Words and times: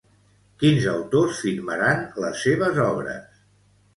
Quins 0.63 0.87
autors 0.93 1.41
firmaran 1.41 2.01
les 2.25 2.41
seves 2.47 2.79
obres? 2.87 3.39